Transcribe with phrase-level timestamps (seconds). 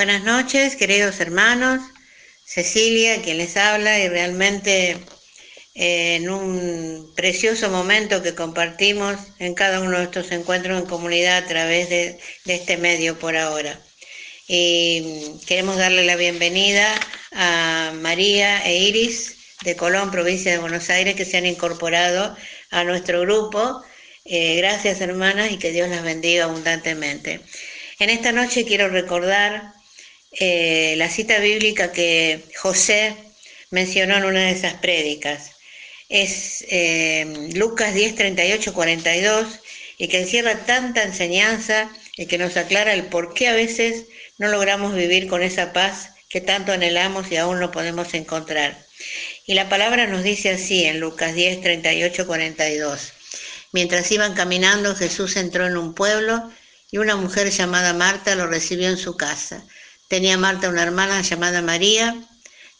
[0.00, 1.82] Buenas noches, queridos hermanos.
[2.46, 4.96] Cecilia, quien les habla, y realmente
[5.74, 11.44] eh, en un precioso momento que compartimos en cada uno de estos encuentros en comunidad
[11.44, 13.78] a través de, este medio por ahora.
[14.48, 16.88] Y queremos darle la bienvenida
[17.32, 22.34] a María e Iris de Colón, provincia de Buenos Aires, que se han incorporado
[22.70, 23.82] a nuestro grupo.
[24.24, 27.42] Eh, gracias hermanas y que Dios las bendiga abundantemente.
[27.98, 29.74] En esta noche quiero recordar
[30.32, 33.16] eh, la cita bíblica que José
[33.70, 35.52] mencionó en una de esas prédicas.
[36.08, 39.60] Es eh, Lucas 10, 38, 42
[39.98, 44.06] y que encierra tanta enseñanza y que nos aclara el por qué a veces
[44.38, 48.78] no logramos vivir con esa paz que tanto anhelamos y aún no podemos encontrar.
[49.46, 53.12] Y la palabra nos dice así en Lucas 10, 38, 42.
[53.72, 56.50] Mientras iban caminando, Jesús entró en un pueblo
[56.90, 59.64] y una mujer llamada Marta lo recibió en su casa.
[60.10, 62.16] Tenía Marta una hermana llamada María,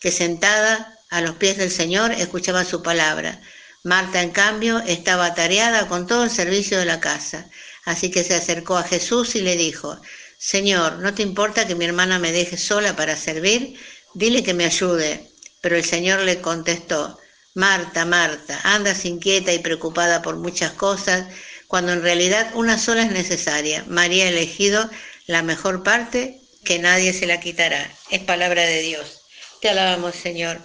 [0.00, 3.40] que sentada a los pies del Señor escuchaba su palabra.
[3.84, 7.48] Marta, en cambio, estaba atareada con todo el servicio de la casa.
[7.84, 9.96] Así que se acercó a Jesús y le dijo,
[10.38, 13.78] Señor, ¿no te importa que mi hermana me deje sola para servir?
[14.12, 15.30] Dile que me ayude.
[15.60, 17.16] Pero el Señor le contestó,
[17.54, 21.28] Marta, Marta, andas inquieta y preocupada por muchas cosas,
[21.68, 23.84] cuando en realidad una sola es necesaria.
[23.86, 24.90] María ha elegido
[25.28, 27.90] la mejor parte que nadie se la quitará.
[28.10, 29.22] Es palabra de Dios.
[29.60, 30.60] Te alabamos, Señor.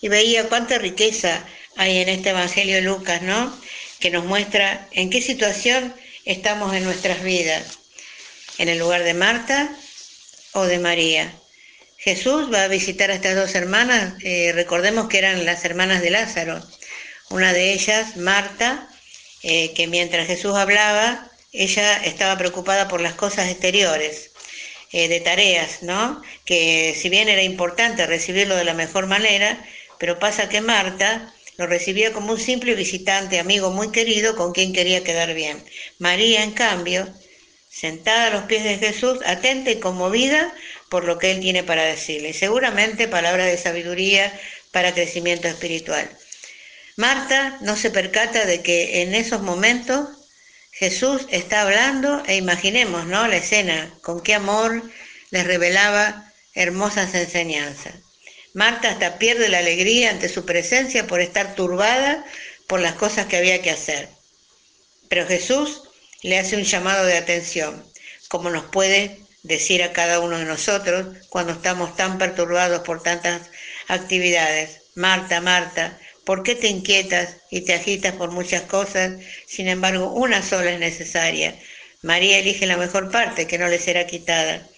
[0.00, 1.44] Y veía cuánta riqueza
[1.76, 3.56] hay en este Evangelio de Lucas, ¿no?
[4.00, 5.94] Que nos muestra en qué situación
[6.24, 7.78] estamos en nuestras vidas.
[8.58, 9.74] En el lugar de Marta
[10.52, 11.32] o de María.
[11.98, 16.10] Jesús va a visitar a estas dos hermanas, eh, recordemos que eran las hermanas de
[16.10, 16.62] Lázaro.
[17.30, 18.88] Una de ellas, Marta,
[19.42, 24.30] eh, que mientras Jesús hablaba, ella estaba preocupada por las cosas exteriores.
[24.92, 26.22] Eh, de tareas, ¿no?
[26.44, 29.64] Que si bien era importante recibirlo de la mejor manera,
[29.98, 34.72] pero pasa que Marta lo recibía como un simple visitante, amigo muy querido, con quien
[34.72, 35.62] quería quedar bien.
[35.98, 37.12] María, en cambio,
[37.68, 40.54] sentada a los pies de Jesús, atenta y conmovida
[40.88, 42.32] por lo que Él tiene para decirle.
[42.32, 44.32] seguramente palabras de sabiduría
[44.70, 46.08] para crecimiento espiritual.
[46.96, 50.08] Marta no se percata de que en esos momentos
[50.78, 53.26] Jesús está hablando e imaginemos, ¿no?
[53.28, 54.82] La escena, con qué amor
[55.30, 57.94] les revelaba hermosas enseñanzas.
[58.52, 62.26] Marta hasta pierde la alegría ante su presencia por estar turbada
[62.66, 64.10] por las cosas que había que hacer.
[65.08, 65.82] Pero Jesús
[66.22, 67.82] le hace un llamado de atención,
[68.28, 73.48] como nos puede decir a cada uno de nosotros cuando estamos tan perturbados por tantas
[73.88, 74.82] actividades.
[74.94, 79.12] Marta, Marta, ¿Por qué te inquietas y te agitas por muchas cosas?
[79.46, 81.56] Sin embargo, una sola es necesaria.
[82.02, 84.68] María elige la mejor parte que no le será quitada.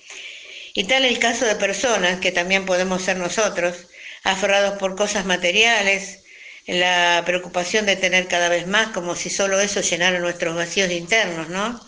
[0.75, 3.87] Y tal el caso de personas, que también podemos ser nosotros,
[4.25, 6.19] aferrados por cosas materiales,
[6.67, 11.49] la preocupación de tener cada vez más, como si solo eso llenara nuestros vacíos internos,
[11.49, 11.81] ¿no?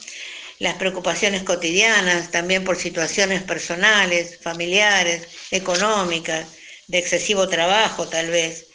[0.59, 6.47] Las preocupaciones cotidianas, también por situaciones personales, familiares, económicas,
[6.87, 8.70] de excesivo trabajo tal vez.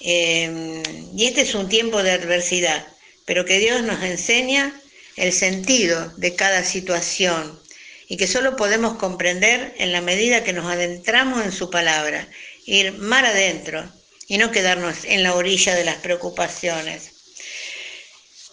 [0.00, 0.82] Em,
[1.16, 2.86] y este es un tiempo de adversidad,
[3.24, 4.72] pero que Dios nos enseña
[5.16, 7.58] el sentido de cada situación
[8.08, 12.28] y que solo podemos comprender en la medida que nos adentramos en su palabra,
[12.64, 13.92] ir mar adentro
[14.28, 17.10] y no quedarnos en la orilla de las preocupaciones.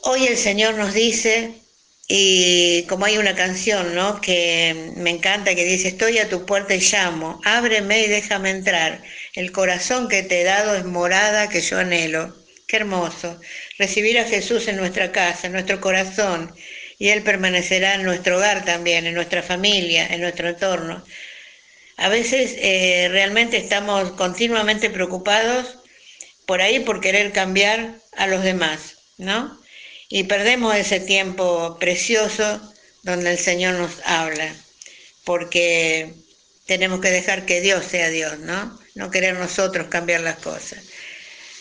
[0.01, 1.53] Hoy el Señor nos dice,
[2.07, 4.21] y como hay una canción, ¿no?
[4.21, 9.01] Que me encanta, que dice, estoy a tu puerta y llamo, ábreme y déjame entrar.
[9.35, 12.35] El corazón que te he dado es morada que yo anhelo.
[12.67, 13.39] Qué hermoso.
[13.77, 16.53] Recibir a Jesús en nuestra casa, en nuestro corazón,
[16.97, 21.03] y Él permanecerá en nuestro hogar también, en nuestra familia, en nuestro entorno.
[21.97, 25.77] A veces eh, realmente estamos continuamente preocupados
[26.45, 29.59] por ahí por querer cambiar a los demás, ¿no?
[30.09, 32.61] y perdemos ese tiempo precioso
[33.03, 34.55] donde el Señor nos habla,
[35.23, 36.13] porque
[36.65, 38.79] tenemos que dejar que Dios sea Dios, ¿no?
[38.95, 40.79] No querer nosotros cambiar las cosas.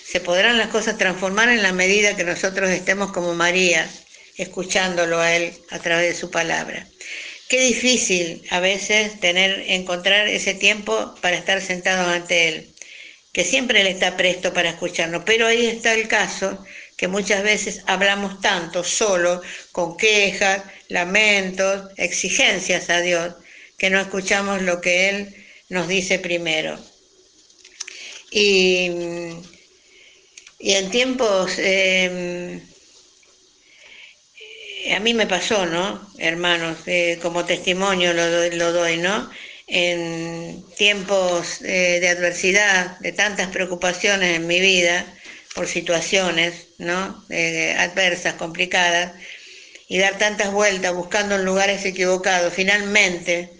[0.07, 3.91] Se podrán las cosas transformar en la medida que nosotros estemos como María,
[4.37, 6.87] escuchándolo a Él a través de su palabra.
[7.49, 12.75] Qué difícil a veces tener, encontrar ese tiempo para estar sentados ante Él,
[13.33, 16.65] que siempre Él está presto para escucharnos, pero ahí está el caso
[16.97, 19.43] que muchas veces hablamos tanto solo
[19.73, 23.35] con quejas, lamentos, exigencias a Dios,
[23.77, 26.79] que no escuchamos lo que Él nos dice primero.
[28.37, 28.91] Y,
[30.59, 32.61] en tiempos, em,
[34.93, 36.11] a mí me pasó, ¿no?
[36.19, 39.31] Hermanos, eh, como testimonio lo, lo, doy, ¿no?
[39.67, 45.07] en tiempos eh, de adversidad, de tantas preocupaciones en mi vida,
[45.55, 47.25] por situaciones ¿no?
[47.31, 49.13] Eh, adversas, complicadas,
[49.89, 53.54] y dar tantas vueltas buscando en lugares equivocados, finalmente,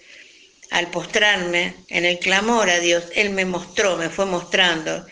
[0.75, 5.07] al postrarme en el clamor a Dios, Él me mostró, me fue mostrando,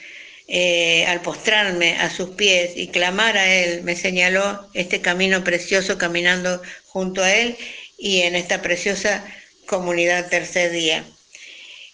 [0.48, 5.98] eh, al postrarme a sus pies y clamar a Él, me señaló este camino precioso
[5.98, 7.56] caminando junto a Él
[7.96, 9.24] y en esta preciosa
[9.66, 11.04] comunidad tercer día.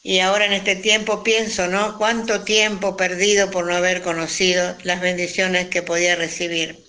[0.02, 1.98] Y ahora en este tiempo pienso, ¿no?
[1.98, 6.82] Cuánto tiempo perdido por no haber conocido las bendiciones que podía recibir,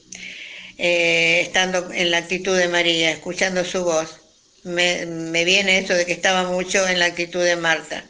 [0.77, 4.18] eh, estando en la actitud de María, escuchando su voz.
[4.69, 8.05] Me, me viene eso de que estaba mucho en la actitud de Marta.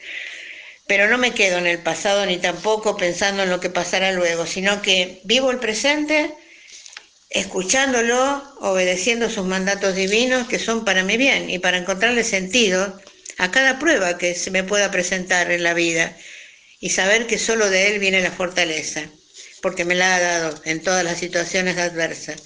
[0.87, 4.45] Pero no me quedo en el pasado ni tampoco pensando en lo que pasará luego,
[4.45, 6.33] sino que vivo el presente
[7.29, 12.99] escuchándolo, obedeciendo sus mandatos divinos que son para mi bien y para encontrarle sentido
[13.37, 16.15] a cada prueba que se me pueda presentar en la vida
[16.79, 19.03] y saber que solo de Él viene la fortaleza,
[19.61, 22.41] porque me la ha dado en todas las situaciones adversas.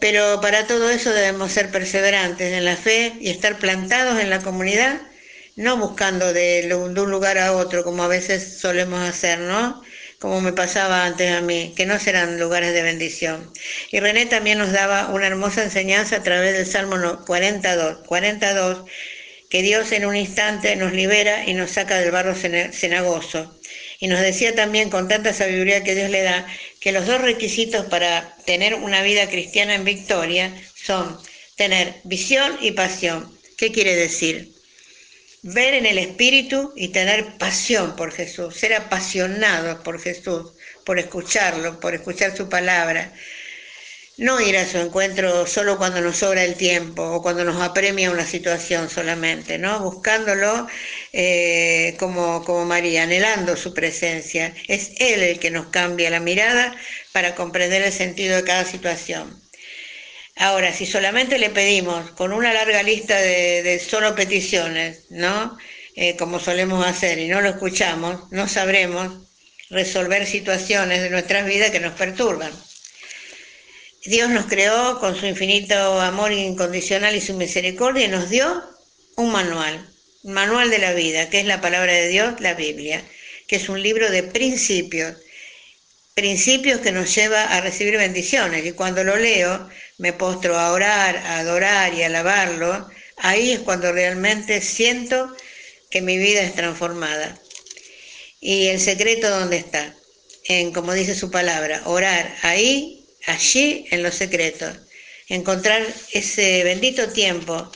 [0.00, 4.40] Pero para todo eso debemos ser perseverantes en la fe y estar plantados en la
[4.40, 5.00] comunidad,
[5.56, 9.82] no buscando de, un lugar a otro como a veces solemos hacer, ¿no?
[10.18, 13.52] como me pasaba antes a mí, que no serán lugares de bendición.
[13.90, 18.84] Y René también nos daba una hermosa enseñanza a través del Salmo 42, 42
[19.50, 23.54] que Dios en un instante nos libera y nos saca del barro cenagoso.
[23.98, 26.46] Y nos decía también con tanta sabiduría que Dios le da
[26.80, 31.18] que los dos requisitos para tener una vida cristiana en victoria son
[31.56, 33.38] tener visión y pasión.
[33.56, 34.52] ¿Qué quiere decir?
[35.42, 40.52] Ver en el Espíritu y tener pasión por Jesús, ser apasionados por Jesús,
[40.84, 43.12] por escucharlo, por escuchar su palabra,
[44.16, 48.10] no ir a su encuentro solo cuando nos sobra el tiempo o cuando nos apremia
[48.10, 49.80] una situación solamente, ¿no?
[49.80, 50.68] Buscándolo
[51.12, 54.54] eh, como, como María, anhelando su presencia.
[54.68, 56.76] Es Él el que nos cambia la mirada
[57.12, 59.42] para comprender el sentido de cada situación.
[60.36, 65.56] Ahora, si solamente le pedimos con una larga lista de, solo peticiones, ¿no?
[65.96, 69.28] Eh, como solemos hacer y no lo escuchamos, no sabremos
[69.70, 72.52] resolver situaciones de nuestras vidas que nos perturban.
[74.06, 78.62] Dios nos creó con su infinito amor incondicional y su misericordia y nos dio
[79.16, 79.88] un manual,
[80.24, 83.02] un manual de la vida, que es la palabra de Dios, la Biblia,
[83.48, 85.16] que es un libro de principios,
[86.12, 88.66] principios que nos lleva a recibir bendiciones.
[88.66, 92.86] Y cuando lo leo, me postro a orar, a adorar y a alabarlo,
[93.16, 95.34] ahí es cuando realmente siento
[95.90, 97.38] que mi vida es transformada.
[98.38, 99.94] Y el secreto dónde está?
[100.44, 102.93] En, como dice su palabra, orar ahí
[103.26, 104.76] allí en los secretos,
[105.28, 105.82] encontrar
[106.12, 107.70] ese bendito tiempo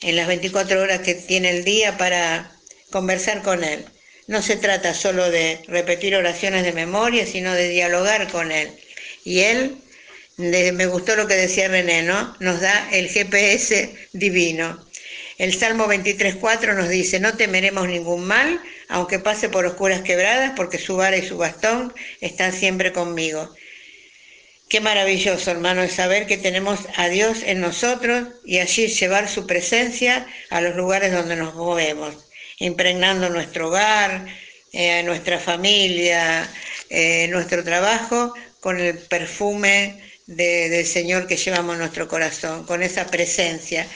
[0.00, 2.52] en las 24 horas que tiene el día para
[2.90, 3.84] conversar con Él.
[4.26, 8.70] No se trata solo de repetir oraciones de memoria, sino de dialogar con Él.
[9.24, 9.76] Y Él,
[10.36, 12.36] me gustó lo que decía René, ¿no?
[12.40, 14.84] Nos da el GPS divino.
[15.36, 20.78] El Salmo 23.4 nos dice, no temeremos ningún mal, aunque pase por oscuras quebradas, porque
[20.78, 23.52] su vara y su bastón están siempre conmigo.
[24.68, 29.46] Qué maravilloso, hermano, es saber que tenemos a Dios en nosotros y allí llevar su
[29.46, 32.14] presencia a los lugares donde nos movemos,
[32.58, 34.26] impregnando nuestro hogar,
[34.72, 36.50] eh, nuestra familia,
[36.90, 43.06] eh, nuestro trabajo con el perfume del Señor que llevamos en nuestro corazón, con esa
[43.06, 43.86] presencia.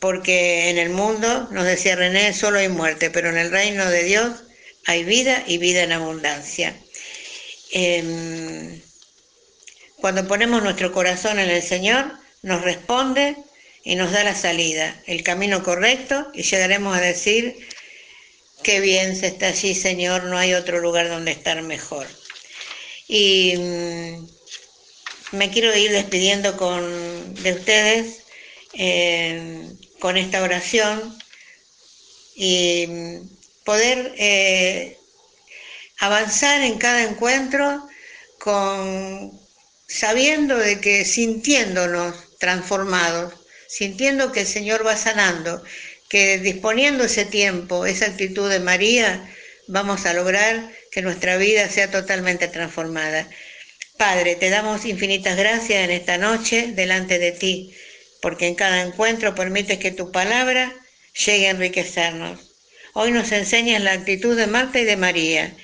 [0.00, 4.04] Porque en el mundo, nos decía René, solo hay muerte, pero en el reino de
[4.04, 4.44] Dios
[4.86, 6.76] hay vida y vida en abundancia.
[7.72, 8.80] Em,
[10.04, 13.38] cuando ponemos nuestro corazón en el Señor, nos responde
[13.84, 17.56] y nos da la salida, el camino correcto y llegaremos a decir,
[18.62, 22.06] qué bien se está allí, Señor, no hay otro lugar donde estar mejor.
[23.08, 24.28] Y mm,
[25.38, 28.24] me quiero ir despidiendo con, de ustedes
[28.74, 29.70] eh,
[30.00, 31.16] con esta oración
[32.36, 33.28] y mm,
[33.64, 34.98] poder eh,
[35.96, 37.88] avanzar en cada encuentro
[38.38, 39.42] con
[39.86, 43.34] sabiendo de que sintiéndonos transformados,
[43.68, 45.62] sintiendo que el Señor va sanando,
[46.08, 49.28] que disponiendo ese tiempo, esa actitud de María,
[49.66, 53.28] vamos a lograr que nuestra vida sea totalmente transformada.
[53.96, 57.74] Padre, te damos infinitas gracias en esta noche delante de ti,
[58.20, 60.74] porque en cada encuentro permites que tu palabra
[61.24, 62.40] llegue a enriquecernos.
[62.92, 65.56] Hoy nos enseñas la actitud de Marta y de María,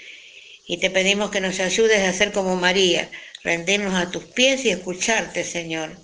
[0.66, 3.10] y te pedimos que nos ayudes a ser como María,
[3.42, 5.96] rendirnos a tus pies y escucharte, Señor.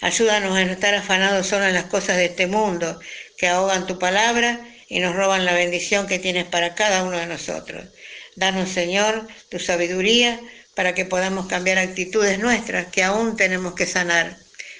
[0.00, 2.98] Ayúdanos a no estar afanados solo en las cosas de este mundo,
[3.36, 7.26] que ahogan tu palabra y nos roban la bendición que tienes para cada uno de
[7.26, 7.84] nosotros.
[8.36, 10.40] Danos, Señor, tu sabiduría
[10.74, 14.36] para que podamos cambiar actitudes nuestras que aún tenemos que sanar.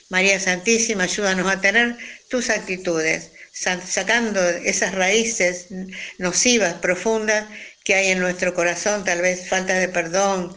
[0.08, 1.96] María Santísima, ayúdanos a tener
[2.28, 5.68] tus actitudes, sacando esas raíces
[6.18, 7.46] nocivas, profundas
[7.84, 10.56] que hay en nuestro corazón, tal vez falta de perdón,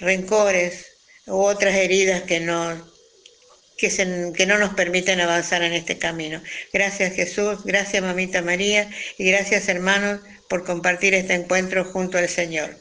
[0.00, 0.87] rencores
[1.28, 2.76] u otras heridas que no,
[3.76, 3.88] que,
[4.36, 6.42] que no nos permiten avanzar en este camino.
[6.72, 12.76] Gracias Jesús, gracias Mamita María y gracias hermanos por compartir este encuentro junto al Señor.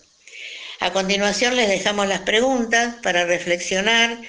[0.79, 4.21] A continuación les dejamos las preguntas para reflexionar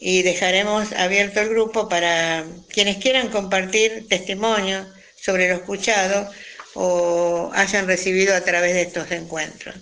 [0.00, 6.30] y dejaremos abierto el grupo para quienes quieran compartir testimonios sobre lo escuchado
[6.74, 9.76] o hayan recibido a través de estos encuentros.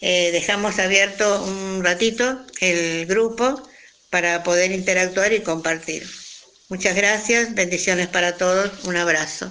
[0.00, 3.62] Eh, dejamos abierto un ratito el grupo
[4.10, 6.06] para poder interactuar y compartir.
[6.68, 9.50] Muchas gracias, bendiciones para todos, un abrazo.